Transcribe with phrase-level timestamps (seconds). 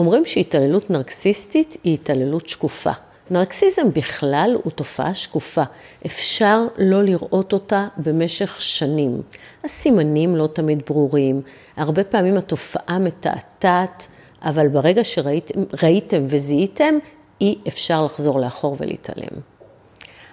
[0.00, 2.90] אומרים שהתעללות נרקסיסטית היא התעללות שקופה.
[3.30, 5.62] נרקסיזם בכלל הוא תופעה שקופה.
[6.06, 9.22] אפשר לא לראות אותה במשך שנים.
[9.64, 11.42] הסימנים לא תמיד ברורים,
[11.76, 14.06] הרבה פעמים התופעה מתעתעת,
[14.42, 16.94] אבל ברגע שראיתם וזיהיתם,
[17.40, 19.40] אי אפשר לחזור לאחור ולהתעלם.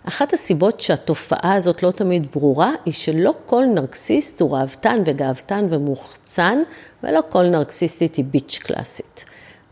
[0.03, 6.57] אחת הסיבות שהתופעה הזאת לא תמיד ברורה, היא שלא כל נרקסיסט הוא ראוותן וגאוותן ומוחצן,
[7.03, 9.25] ולא כל נרקסיסטית היא ביץ' קלאסית.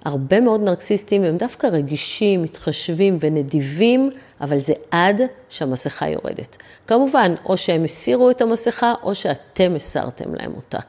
[0.06, 4.10] הרבה מאוד נרקסיסטים הם דווקא רגישים, מתחשבים ונדיבים,
[4.42, 6.57] אבל זה עד שהמסכה יורדת.
[6.88, 10.79] כמובן, או שהם הסירו את המסכה, או שאתם הסרתם להם אותה.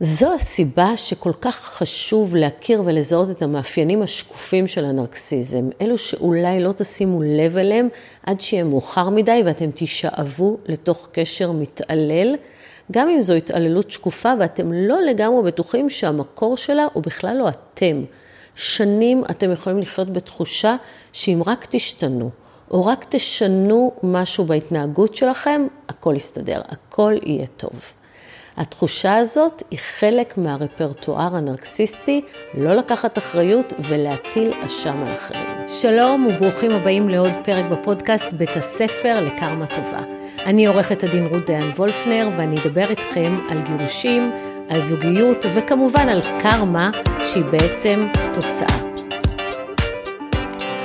[0.00, 6.72] זו הסיבה שכל כך חשוב להכיר ולזהות את המאפיינים השקופים של הנרקסיזם, אלו שאולי לא
[6.72, 7.88] תשימו לב אליהם
[8.26, 12.34] עד שיהיה מאוחר מדי ואתם תישאבו לתוך קשר מתעלל,
[12.90, 18.04] גם אם זו התעללות שקופה ואתם לא לגמרי בטוחים שהמקור שלה הוא בכלל לא אתם.
[18.54, 20.76] שנים אתם יכולים לחיות בתחושה
[21.12, 22.30] שאם רק תשתנו,
[22.70, 27.92] או רק תשנו משהו בהתנהגות שלכם, הכל יסתדר, הכל יהיה טוב.
[28.56, 32.20] התחושה הזאת היא חלק מהרפרטואר הנרקסיסטי,
[32.54, 35.68] לא לקחת אחריות ולהטיל אשם על אחרים.
[35.68, 40.19] שלום וברוכים הבאים לעוד פרק בפודקאסט בית הספר לקרמה טובה.
[40.46, 44.30] אני עורכת הדין רות דיין וולפנר ואני אדבר איתכם על גירושים,
[44.68, 46.90] על זוגיות וכמובן על קרמה
[47.26, 48.78] שהיא בעצם תוצאה.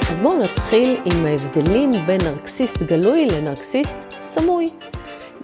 [0.09, 4.69] אז בואו נתחיל עם ההבדלים בין נרקסיסט גלוי לנרקסיסט סמוי.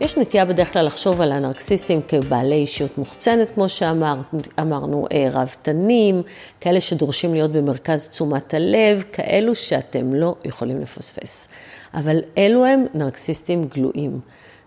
[0.02, 6.22] יש נטייה בדרך כלל לחשוב על הנרקסיסטים כבעלי אישיות מוחצנת, כמו שאמרנו, אה, ראוותנים,
[6.62, 11.48] כאלה שדורשים להיות במרכז תשומת הלב, כאלו שאתם לא יכולים לפספס.
[11.94, 14.20] אבל אלו הם נרקסיסטים גלויים.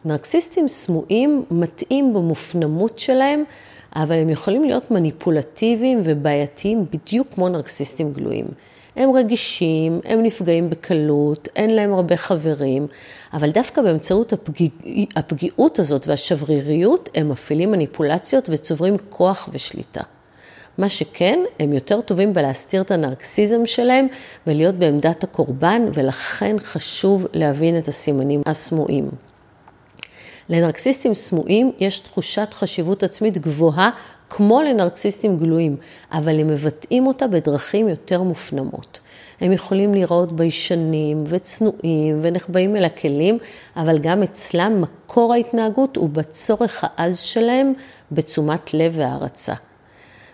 [0.05, 3.45] נרקסיסטים סמויים מטעים במופנמות שלהם,
[3.97, 8.47] אבל הם יכולים להיות מניפולטיביים ובעייתיים בדיוק כמו נרקסיסטים גלויים.
[8.97, 12.87] הם רגישים, הם נפגעים בקלות, אין להם הרבה חברים,
[13.33, 14.69] אבל דווקא באמצעות הפגיע,
[15.17, 20.03] הפגיעות הזאת והשבריריות, הם מפעילים מניפולציות וצוברים כוח ושליטה.
[20.79, 24.07] מה שכן, הם יותר טובים בלהסתיר את הנרקסיזם שלהם
[24.47, 29.11] ולהיות בעמדת הקורבן, ולכן חשוב להבין את הסימנים הסמויים.
[30.49, 33.91] לנרקסיסטים סמויים יש תחושת חשיבות עצמית גבוהה
[34.37, 35.77] כמו לנרקסיסטים גלויים,
[36.13, 39.01] אבל הם מבטאים אותה בדרכים יותר מופנמות.
[39.41, 43.39] הם יכולים לראות ביישנים וצנועים ונחבאים אל הכלים,
[43.77, 47.73] אבל גם אצלם מקור ההתנהגות הוא בצורך העז שלהם
[48.13, 49.55] בתשומת לב והערצה.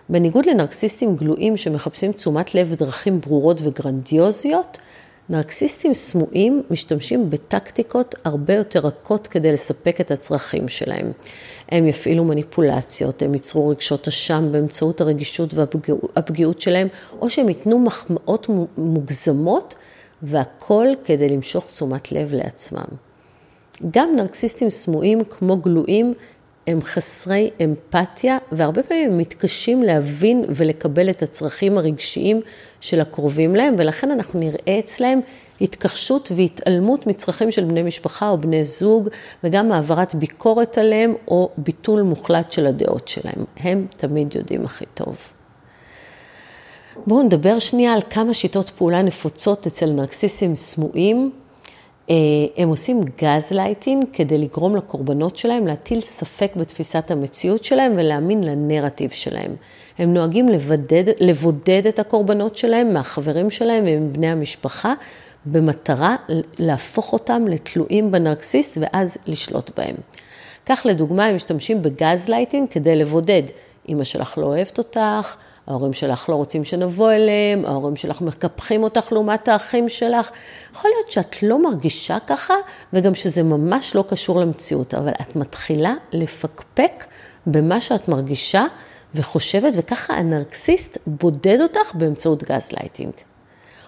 [0.09, 4.77] בניגוד לנרקסיסטים גלויים שמחפשים תשומת לב בדרכים ברורות וגרנדיוזיות,
[5.31, 11.11] נרקסיסטים סמויים משתמשים בטקטיקות הרבה יותר רכות כדי לספק את הצרכים שלהם.
[11.69, 16.87] הם יפעילו מניפולציות, הם ייצרו רגשות אשם באמצעות הרגישות והפגיעות שלהם,
[17.21, 18.47] או שהם ייתנו מחמאות
[18.77, 19.75] מוגזמות,
[20.23, 22.87] והכל כדי למשוך תשומת לב לעצמם.
[23.91, 26.13] גם נרקסיסטים סמויים כמו גלויים
[26.67, 32.41] הם חסרי אמפתיה, והרבה פעמים הם מתקשים להבין ולקבל את הצרכים הרגשיים
[32.81, 35.19] של הקרובים להם, ולכן אנחנו נראה אצלם
[35.61, 39.09] התכחשות והתעלמות מצרכים של בני משפחה או בני זוג,
[39.43, 43.45] וגם העברת ביקורת עליהם, או ביטול מוחלט של הדעות שלהם.
[43.57, 45.17] הם תמיד יודעים הכי טוב.
[47.07, 51.31] בואו נדבר שנייה על כמה שיטות פעולה נפוצות אצל נרקסיסים סמויים.
[52.11, 52.15] אה,
[52.57, 59.09] הם עושים גז לייטינג כדי לגרום לקורבנות שלהם להטיל ספק בתפיסת המציאות שלהם ולהאמין לנרטיב
[59.09, 59.55] שלהם.
[59.97, 64.93] הם נוהגים לבדד, לבודד את הקורבנות שלהם מהחברים שלהם ומבני המשפחה,
[65.45, 66.15] במטרה
[66.59, 69.95] להפוך אותם לתלויים בנרקסיסט ואז לשלוט בהם.
[70.65, 73.43] כך לדוגמה, הם משתמשים בגז לייטינג כדי לבודד.
[73.89, 75.35] אמא שלך לא אוהבת אותך,
[75.67, 80.31] ההורים שלך לא רוצים שנבוא אליהם, ההורים שלך מקפחים אותך לעומת האחים שלך.
[80.73, 82.53] יכול להיות שאת לא מרגישה ככה,
[82.93, 87.05] וגם שזה ממש לא קשור למציאות, אבל את מתחילה לפקפק
[87.45, 88.65] במה שאת מרגישה
[89.15, 93.13] וחושבת, וככה הנרקסיסט בודד אותך באמצעות גז לייטינג.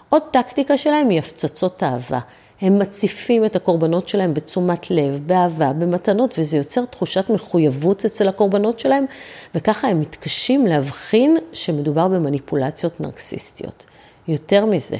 [0.09, 2.19] עוד טקטיקה שלהם היא הפצצות אהבה.
[2.63, 8.79] הם מציפים את הקורבנות שלהם בתשומת לב, באהבה, במתנות, וזה יוצר תחושת מחויבות אצל הקורבנות
[8.79, 9.05] שלהם,
[9.55, 13.85] וככה הם מתקשים להבחין שמדובר במניפולציות נרקסיסטיות.
[14.27, 14.97] יותר מזה,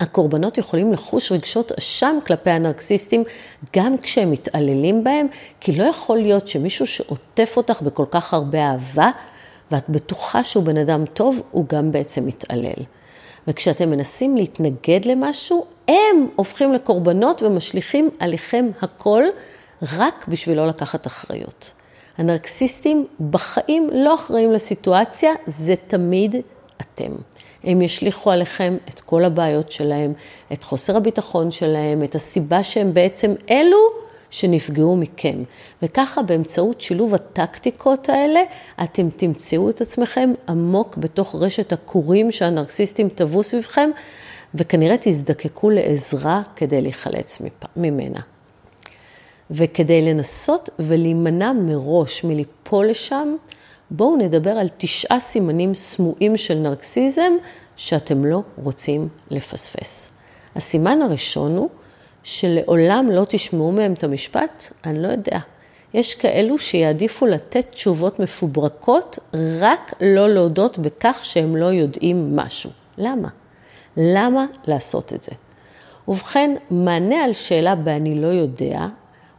[0.00, 3.24] הקורבנות יכולים לחוש רגשות אשם כלפי הנרקסיסטים
[3.76, 5.26] גם כשהם מתעללים בהם,
[5.60, 9.10] כי לא יכול להיות שמישהו שעוטף אותך בכל כך הרבה אהבה,
[9.70, 12.82] ואת בטוחה שהוא בן אדם טוב, הוא גם בעצם מתעלל.
[13.48, 19.22] וכשאתם מנסים להתנגד למשהו, הם הופכים לקורבנות ומשליכים עליכם הכל
[19.98, 21.72] רק בשביל לא לקחת אחריות.
[22.18, 26.36] הנרקסיסטים בחיים לא אחראים לסיטואציה, זה תמיד
[26.80, 27.12] אתם.
[27.64, 30.12] הם ישליכו עליכם את כל הבעיות שלהם,
[30.52, 33.78] את חוסר הביטחון שלהם, את הסיבה שהם בעצם אלו
[34.30, 35.42] שנפגעו מכם.
[35.82, 38.40] וככה באמצעות שילוב הטקטיקות האלה,
[38.82, 43.90] אתם תמצאו את עצמכם עמוק בתוך רשת הכורים שהנרקסיסטים טבעו סביבכם,
[44.54, 47.42] וכנראה תזדקקו לעזרה כדי להיחלץ
[47.76, 48.20] ממנה.
[49.50, 53.36] וכדי לנסות ולהימנע מראש מליפול לשם,
[53.90, 57.32] בואו נדבר על תשעה סימנים סמויים של נרקסיזם
[57.76, 60.12] שאתם לא רוצים לפספס.
[60.56, 61.68] הסימן הראשון הוא
[62.22, 65.38] שלעולם לא תשמעו מהם את המשפט, אני לא יודע.
[65.94, 69.18] יש כאלו שיעדיפו לתת תשובות מפוברקות,
[69.60, 72.70] רק לא להודות בכך שהם לא יודעים משהו.
[72.98, 73.28] למה?
[73.96, 75.32] למה לעשות את זה?
[76.08, 78.86] ובכן, מענה על שאלה ב"אני לא יודע"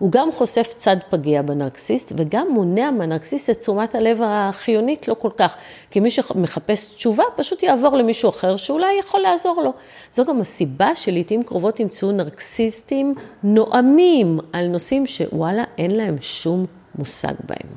[0.03, 5.29] הוא גם חושף צד פגיע בנרקסיסט וגם מונע מהנרקסיסט את תשומת הלב החיונית לא כל
[5.37, 5.57] כך.
[5.91, 9.73] כי מי שמחפש תשובה פשוט יעבור למישהו אחר שאולי יכול לעזור לו.
[10.11, 16.65] זו גם הסיבה שלעיתים קרובות ימצאו נרקסיסטים נואמים על נושאים שוואלה אין להם שום
[16.95, 17.69] מושג בהם.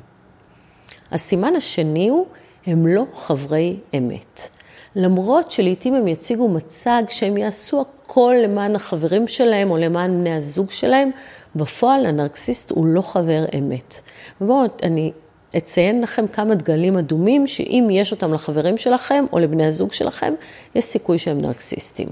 [1.11, 2.25] הסימן השני הוא,
[2.65, 4.49] הם לא חברי אמת.
[4.97, 10.71] למרות שלעיתים הם יציגו מצג שהם יעשו הכל למען החברים שלהם או למען בני הזוג
[10.71, 11.11] שלהם,
[11.55, 14.01] בפועל הנרקסיסט הוא לא חבר אמת.
[14.41, 15.11] ובואו, אני
[15.57, 20.33] אציין לכם כמה דגלים אדומים, שאם יש אותם לחברים שלכם או לבני הזוג שלכם,
[20.75, 22.07] יש סיכוי שהם נרקסיסטים.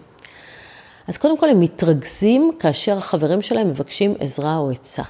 [1.08, 5.04] אז קודם כל הם מתרכזים כאשר החברים שלהם מבקשים עזרה או עצה.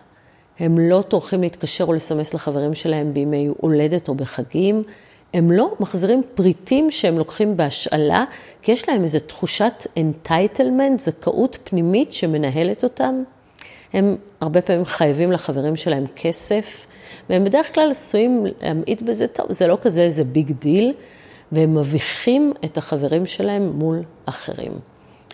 [0.59, 4.83] הם לא טורחים להתקשר או לסמס לחברים שלהם בימי הולדת או בחגים.
[5.35, 8.25] הם לא מחזירים פריטים שהם לוקחים בהשאלה,
[8.61, 13.23] כי יש להם איזו תחושת entitlement, זכאות פנימית שמנהלת אותם.
[13.93, 16.87] הם הרבה פעמים חייבים לחברים שלהם כסף,
[17.29, 20.93] והם בדרך כלל עשויים להמעיט בזה, טוב, זה לא כזה איזה big deal,
[21.51, 24.71] והם מביכים את החברים שלהם מול אחרים.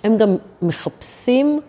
[0.03, 1.59] הם גם מחפשים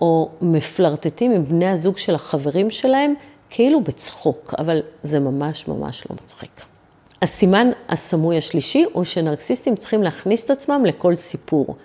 [0.00, 3.14] או מפלרטטים עם בני הזוג של החברים שלהם,
[3.50, 6.73] כאילו בצחוק, אבל זה ממש ממש לא מצחיק.
[7.22, 11.76] הסימן הסמוי השלישי הוא שנרקסיסטים צריכים להכניס את עצמם לכל סיפור.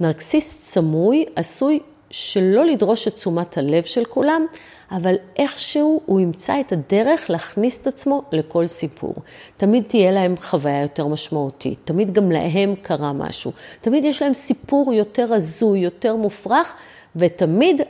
[0.00, 1.80] נרקסיסט סמוי עשוי
[2.10, 4.46] שלא לדרוש את תשומת הלב של כולם,
[4.90, 9.14] אבל איכשהו הוא ימצא את הדרך להכניס את עצמו לכל סיפור.
[9.56, 14.92] תמיד תהיה להם חוויה יותר משמעותית, תמיד גם להם קרה משהו, תמיד יש להם סיפור
[14.92, 16.76] יותר הזוי, יותר מופרך,
[17.16, 17.80] ותמיד,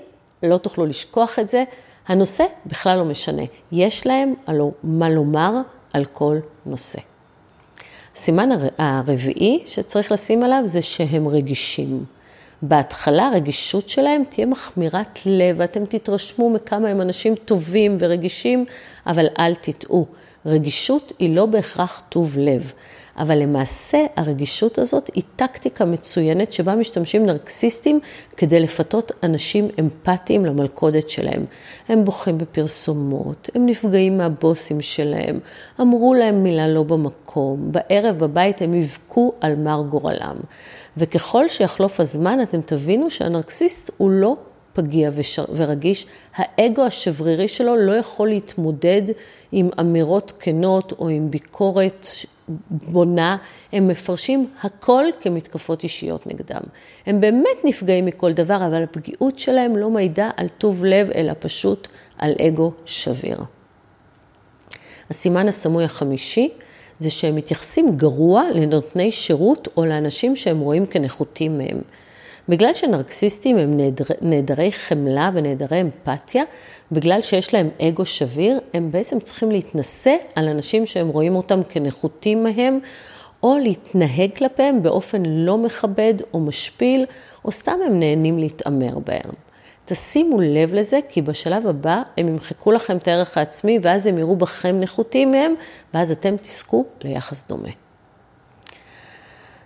[0.43, 1.65] לא תוכלו לשכוח את זה,
[2.09, 3.43] הנושא בכלל לא משנה.
[3.73, 5.53] יש להם הלא מה לומר
[5.97, 6.99] על כל נושא.
[8.17, 8.49] הסימן
[8.79, 12.05] הרביעי שצריך לשים עליו זה שהם רגישים.
[12.63, 18.65] בהתחלה הרגישות שלהם תהיה מחמירת לב, ואתם תתרשמו מכמה הם אנשים טובים ורגישים,
[19.07, 20.07] אבל אל תטעו,
[20.47, 22.73] רגישות היא לא בהכרח טוב לב.
[23.19, 28.01] אבל למעשה הרגישות הזאת היא טקטיקה מצוינת שבה משתמשים נרקסיסטים
[28.37, 31.45] כדי לפתות אנשים אמפתיים למלכודת שלהם.
[31.89, 35.39] הם בוכים בפרסומות, הם נפגעים מהבוסים שלהם,
[35.81, 40.37] אמרו להם מילה לא במקום, בערב בבית הם יבכו על מר גורלם.
[40.97, 44.37] וככל שיחלוף הזמן אתם תבינו שהנרקסיסט הוא לא
[44.73, 45.11] פגיע
[45.55, 49.03] ורגיש, האגו השברירי שלו לא יכול להתמודד
[49.53, 52.07] עם אמירות כנות או עם ביקורת
[52.71, 53.37] בונה,
[53.73, 56.61] הם מפרשים הכל כמתקפות אישיות נגדם.
[57.07, 61.89] הם באמת נפגעים מכל דבר, אבל הפגיעות שלהם לא מעידה על טוב לב, אלא פשוט
[62.19, 63.39] על אגו שביר.
[65.11, 66.51] הסימן הסמוי החמישי
[66.99, 71.81] זה שהם מתייחסים גרוע לנותני שירות או לאנשים שהם רואים כנחותים מהם.
[72.49, 76.43] בגלל שנרקסיסטים הם נעדר, נעדרי חמלה ונעדרי אמפתיה,
[76.93, 82.45] בגלל שיש להם אגו שביר, הם בעצם צריכים להתנשא על אנשים שהם רואים אותם כנחותים
[82.45, 82.79] מהם,
[83.43, 87.05] או להתנהג כלפיהם באופן לא מכבד או משפיל,
[87.45, 89.31] או סתם הם נהנים להתעמר בהם.
[89.85, 94.37] תשימו לב לזה, כי בשלב הבא הם ימחקו לכם את הערך העצמי, ואז הם יראו
[94.37, 95.55] בכם נחותים מהם,
[95.95, 97.69] ואז אתם תזכו ליחס דומה.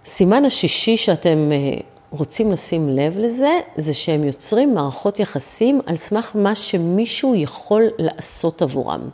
[0.05, 6.33] סימן השישי שאתם אה, רוצים לשים לב לזה, זה שהם יוצרים מערכות יחסים על סמך
[6.35, 9.09] מה שמישהו יכול לעשות עבורם.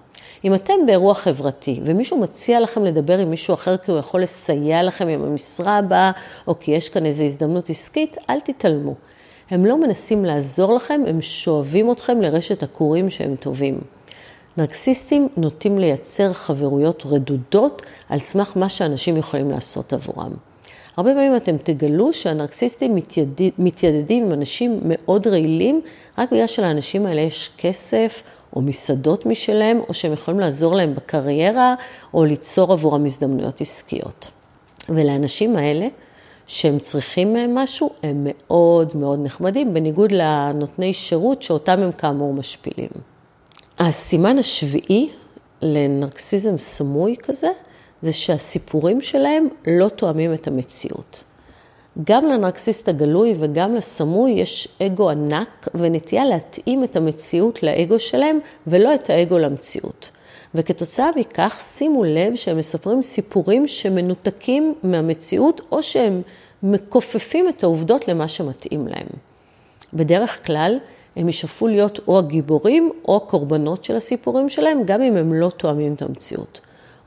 [0.45, 4.83] אם אתם באירוע חברתי ומישהו מציע לכם לדבר עם מישהו אחר כי הוא יכול לסייע
[4.83, 6.11] לכם עם המשרה הבאה,
[6.47, 8.95] או כי יש כאן איזו הזדמנות עסקית, אל תתעלמו.
[9.51, 13.81] הם לא מנסים לעזור לכם, הם שואבים אתכם לרשת הכורים שהם טובים.
[14.57, 20.33] נרקסיסטים נוטים לייצר חברויות רדודות על סמך מה שאנשים יכולים לעשות עבורם.
[20.97, 25.81] הרבה פעמים אתם תגלו שהנרקסיסטים מתיידד, מתיידדים עם אנשים מאוד רעילים,
[26.19, 28.23] רק בגלל שלאנשים האלה יש כסף
[28.57, 31.75] או מסעדות משלהם, או שהם יכולים לעזור להם בקריירה,
[32.15, 34.31] או ליצור עבורם הזדמנויות עסקיות.
[34.89, 35.89] ולאנשים האלה,
[36.47, 42.91] שהם צריכים משהו, הם מאוד מאוד נחמדים, בניגוד לנותני שירות שאותם הם כאמור משפילים.
[43.79, 45.11] הסימן השביעי
[45.63, 47.49] לנרקסיזם סמוי כזה,
[48.03, 51.25] זה שהסיפורים שלהם לא תואמים את המציאות.
[52.05, 58.95] גם לנרקסיסט הגלוי וגם לסמוי יש אגו ענק ונטייה להתאים את המציאות לאגו שלהם ולא
[58.95, 60.11] את האגו למציאות.
[60.55, 66.23] וכתוצאה מכך שימו לב שהם מספרים סיפורים שמנותקים מהמציאות או שהם
[66.63, 69.07] מכופפים את העובדות למה שמתאים להם.
[69.95, 70.79] בדרך כלל
[71.17, 75.95] הם ישאפו להיות או הגיבורים או הקורבנות של הסיפורים שלהם, גם אם הם לא תואמים
[75.95, 76.61] את המציאות.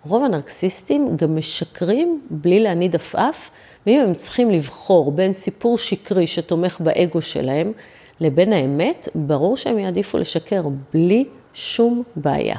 [0.05, 3.51] רוב הנרקסיסטים גם משקרים בלי להניד עפעף,
[3.85, 7.71] ואם הם צריכים לבחור בין סיפור שקרי שתומך באגו שלהם
[8.19, 10.63] לבין האמת, ברור שהם יעדיפו לשקר
[10.93, 12.55] בלי שום בעיה.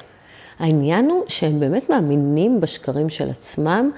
[0.59, 3.91] העניין הוא שהם באמת מאמינים בשקרים של עצמם,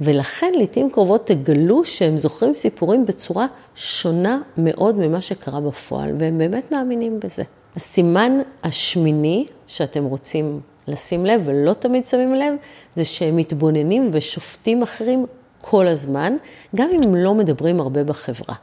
[0.00, 6.72] ולכן לעיתים קרובות תגלו שהם זוכרים סיפורים בצורה שונה מאוד ממה שקרה בפועל, והם באמת
[6.72, 7.42] מאמינים בזה.
[7.76, 12.54] הסימן השמיני שאתם רוצים לשים לב, ולא תמיד שמים לב,
[12.96, 15.26] זה שהם מתבוננים ושופטים אחרים
[15.60, 16.36] כל הזמן,
[16.76, 18.54] גם אם לא מדברים הרבה בחברה.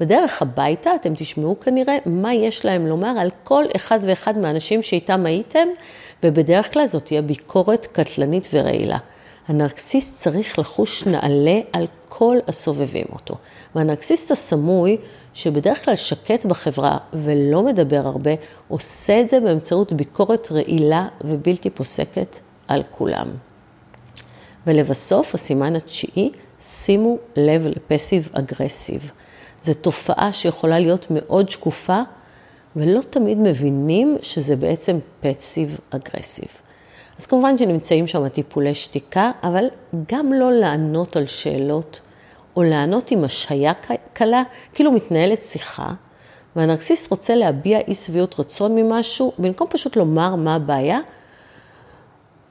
[0.00, 5.26] בדרך הביתה אתם תשמעו כנראה מה יש להם לומר על כל אחד ואחד מהאנשים שאיתם
[5.26, 5.68] הייתם,
[6.22, 8.98] ובדרך כלל זאת תהיה ביקורת קטלנית ורעילה.
[9.48, 13.34] הנרקסיסט צריך לחוש נעלה על כל הסובבים אותו.
[13.74, 14.96] והנרקסיסט הסמוי,
[15.34, 18.30] שבדרך כלל שקט בחברה ולא מדבר הרבה,
[18.68, 23.28] עושה את זה באמצעות ביקורת רעילה ובלתי פוסקת על כולם.
[24.66, 29.10] ולבסוף, הסימן התשיעי, שימו לב לפסיב אגרסיב.
[29.62, 32.00] זו תופעה שיכולה להיות מאוד שקופה,
[32.76, 36.48] ולא תמיד מבינים שזה בעצם פסיב אגרסיב.
[37.18, 39.64] אז כמובן שנמצאים שם טיפולי שתיקה, אבל
[40.12, 42.00] גם לא לענות על שאלות,
[42.56, 43.72] או לענות עם השהיה
[44.12, 44.42] קלה,
[44.74, 45.92] כאילו מתנהלת שיחה,
[46.56, 51.00] והנרקסיסט רוצה להביע אי שביעות רצון ממשהו, במקום פשוט לומר מה הבעיה,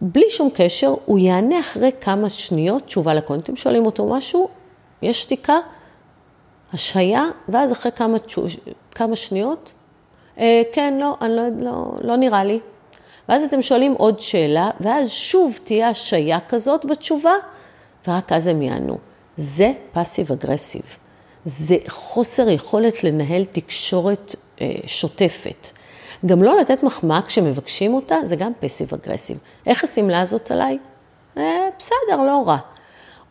[0.01, 3.43] בלי שום קשר, הוא יענה אחרי כמה שניות תשובה לקונית.
[3.43, 4.49] אתם שואלים אותו משהו,
[5.01, 5.57] יש שתיקה,
[6.73, 8.17] השהיה, ואז אחרי כמה,
[8.91, 9.73] כמה שניות,
[10.37, 12.59] אה, כן, לא, אני לא, לא, לא נראה לי.
[13.29, 17.33] ואז אתם שואלים עוד שאלה, ואז שוב תהיה השהיה כזאת בתשובה,
[18.07, 18.97] ורק אז הם יענו.
[19.37, 20.97] זה פאסיב אגרסיב.
[21.45, 25.67] זה חוסר יכולת לנהל תקשורת אה, שוטפת.
[26.25, 29.37] גם לא לתת מחמאה כשמבקשים אותה, זה גם פסיב אגרסיב.
[29.65, 30.77] איך השמלה הזאת עליי?
[31.37, 32.57] אה, בסדר, לא רע.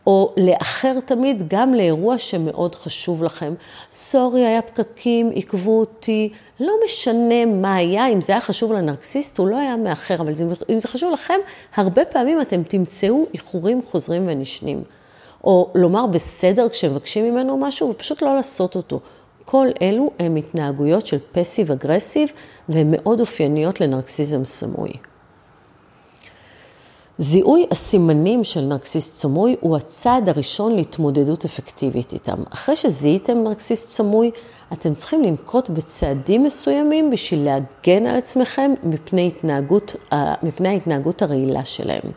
[0.07, 3.53] או לאחר תמיד גם לאירוע שמאוד חשוב לכם.
[3.91, 6.29] סורי, היה פקקים, עיכבו אותי,
[6.59, 10.33] לא משנה מה היה, אם זה היה חשוב לנרקסיסט, הוא לא היה מאחר, אבל
[10.69, 11.39] אם זה חשוב לכם,
[11.75, 14.83] הרבה פעמים אתם תמצאו איחורים חוזרים ונשנים.
[15.43, 18.99] או לומר בסדר כשמבקשים ממנו משהו, ופשוט לא לעשות אותו.
[19.45, 22.31] כל אלו הם התנהגויות של פסיב אגרסיב,
[22.69, 24.91] והן מאוד אופייניות לנרקסיזם סמוי.
[27.17, 32.43] זיהוי הסימנים של נרקסיסט סמוי הוא הצעד הראשון להתמודדות אפקטיבית איתם.
[32.53, 34.31] אחרי שזיהיתם נרקסיסט סמוי,
[34.73, 39.95] אתם צריכים לנקוט בצעדים מסוימים בשביל להגן על עצמכם מפני, התנהגות,
[40.43, 42.11] מפני ההתנהגות הרעילה שלהם.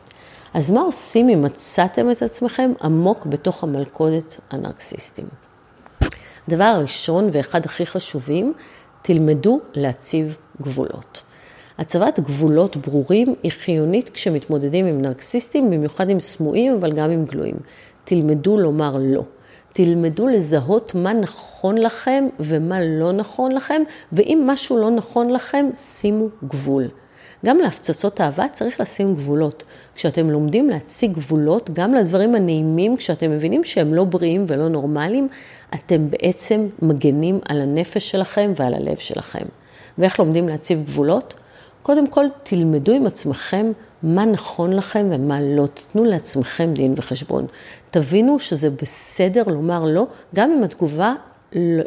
[0.54, 5.24] אז מה עושים אם מצאתם את עצמכם עמוק בתוך המלכודת הנרקסיסטים?
[6.48, 8.52] הדבר הראשון ואחד הכי חשובים,
[9.02, 11.22] תלמדו להציב גבולות.
[11.78, 17.56] הצבת גבולות ברורים היא חיונית כשמתמודדים עם נרקסיסטים, במיוחד עם סמויים, אבל גם עם גלויים.
[18.04, 19.22] תלמדו לומר לא.
[19.72, 23.82] תלמדו לזהות מה נכון לכם ומה לא נכון לכם,
[24.12, 26.88] ואם משהו לא נכון לכם, שימו גבול.
[27.44, 29.64] גם להפצצות אהבה צריך לשים גבולות.
[29.94, 35.28] כשאתם לומדים להציג גבולות, גם לדברים הנעימים, כשאתם מבינים שהם לא בריאים ולא נורמליים,
[35.74, 39.44] אתם בעצם מגנים על הנפש שלכם ועל הלב שלכם.
[39.98, 41.34] ואיך לומדים להציב גבולות?
[41.82, 43.72] קודם כל, תלמדו עם עצמכם
[44.02, 45.66] מה נכון לכם ומה לא.
[45.74, 47.46] תתנו לעצמכם דין וחשבון.
[47.90, 51.14] תבינו שזה בסדר לומר לא, גם אם התגובה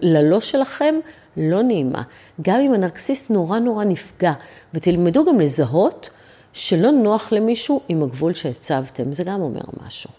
[0.01, 0.95] ללא שלכם
[1.37, 2.01] לא נעימה.
[2.41, 4.33] גם אם הנרקסיסט נורא נורא נפגע.
[4.73, 6.09] ותלמדו גם לזהות
[6.53, 9.13] שלא נוח למישהו עם הגבול שהצבתם.
[9.13, 10.09] זה גם אומר משהו.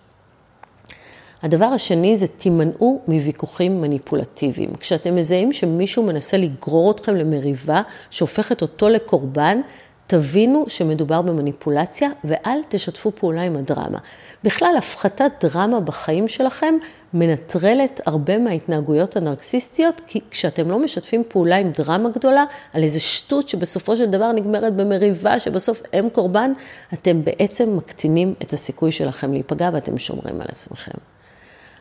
[1.43, 4.71] הדבר השני זה תימנעו מוויכוחים מניפולטיביים.
[4.81, 9.61] כשאתם מזהים שמישהו מנסה לגרור אתכם למריבה שהופכת אותו לקורבן,
[10.09, 13.99] תבינו שמדובר במניפולציה ואל תשתפו פעולה עם הדרמה.
[14.45, 16.75] בכלל, הפחתת דרמה בחיים שלכם
[17.15, 23.49] מנטרלת הרבה מההתנהגויות הנרקסיסטיות, כי כשאתם לא משתפים פעולה עם דרמה גדולה, על איזה שטות
[23.49, 26.53] שבסופו של דבר נגמרת במריבה, שבסוף הם קורבן,
[26.95, 30.99] אתם בעצם מקטינים את הסיכוי שלכם להיפגע ואתם שומרים על עצמכם.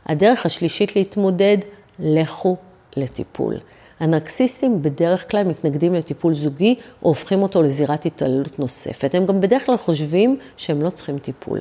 [0.05, 1.57] הדרך השלישית להתמודד,
[2.00, 2.57] לכו
[2.98, 3.57] לטיפול.
[4.00, 9.16] הנרקסיסטים בדרך כלל מתנגדים לטיפול זוגי או הופכים אותו לזירת התעללות נוספת.
[9.16, 11.60] הם גם בדרך כלל חושבים שהם לא צריכים טיפול.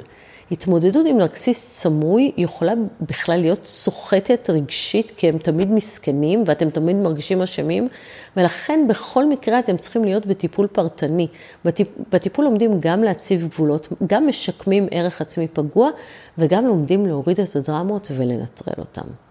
[0.51, 6.97] התמודדות עם נרקסיסט סמוי יכולה בכלל להיות סוחטת רגשית, כי הם תמיד מסכנים ואתם תמיד
[6.97, 7.89] מרגישים אשמים,
[8.37, 11.27] ולכן בכל מקרה אתם צריכים להיות בטיפול פרטני.
[11.65, 15.91] בטיפ, בטיפול לומדים גם להציב גבולות, גם משקמים ערך עצמי פגוע,
[16.39, 19.26] וגם לומדים להוריד את הדרמות ולנטרל אותם.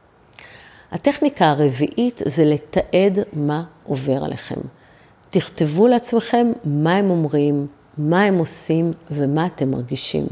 [0.96, 4.60] הטכניקה הרביעית זה לתעד מה עובר עליכם.
[5.30, 10.26] תכתבו לעצמכם מה הם אומרים, מה הם עושים ומה אתם מרגישים.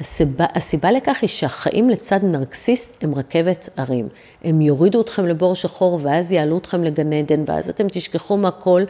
[0.00, 4.08] הסיבה, הסיבה לכך היא שהחיים לצד נרקסיסט הם רכבת הרים.
[4.44, 8.82] הם יורידו אתכם לבור שחור ואז יעלו אתכם לגן עדן ואז אתם תשכחו מהכל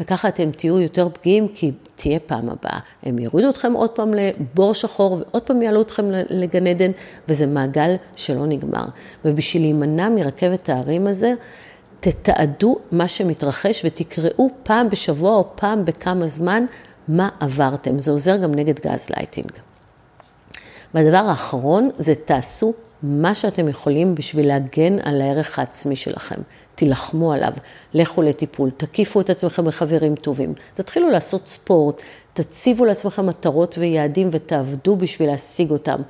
[0.00, 2.78] וככה אתם תהיו יותר פגיעים כי תהיה פעם הבאה.
[3.02, 6.90] הם יורידו אתכם עוד פעם לבור שחור ועוד פעם יעלו אתכם לגן עדן
[7.28, 8.84] וזה מעגל שלא נגמר.
[9.24, 11.34] ובשביל להימנע מרכבת ההרים הזה,
[12.00, 16.64] תתעדו מה שמתרחש ותקראו פעם בשבוע או פעם בכמה זמן
[17.08, 17.98] מה עברתם.
[17.98, 19.50] זה עוזר גם נגד גז לייטינג.
[20.94, 26.40] והדבר האחרון זה תעשו מה שאתם יכולים בשביל להגן על הערך העצמי שלכם.
[26.74, 27.52] תילחמו עליו,
[27.94, 32.00] לכו לטיפול, תקיפו את עצמכם בחברים טובים, תתחילו לעשות ספורט,
[32.32, 36.00] תציבו לעצמכם מטרות ויעדים ותעבדו בשביל להשיג אותם.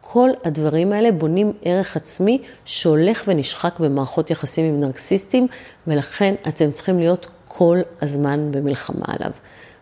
[0.00, 5.46] כל הדברים האלה בונים ערך עצמי שהולך ונשחק במערכות יחסים עם נרקסיסטים,
[5.86, 9.30] ולכן אתם צריכים להיות כל הזמן במלחמה עליו.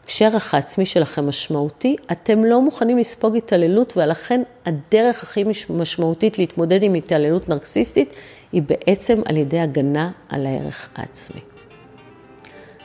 [0.07, 6.95] כשערך העצמי שלכם משמעותי, אתם לא מוכנים לספוג התעללות, ולכן הדרך הכי משמעותית להתמודד עם
[6.95, 8.15] התעללות נרקסיסטית
[8.53, 11.41] היא בעצם על ידי הגנה על הערך העצמי.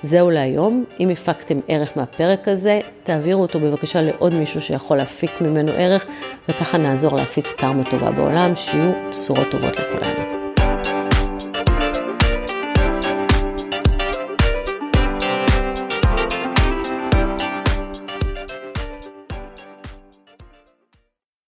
[0.06, 0.86] זהו להיום.
[1.00, 6.06] אם הפקתם ערך מהפרק הזה, תעבירו אותו בבקשה לעוד מישהו שיכול להפיק ממנו ערך,
[6.50, 10.35] וככה נעזור להפיץ קרמה טובה בעולם, שיהיו בשורות טובות לכולנו.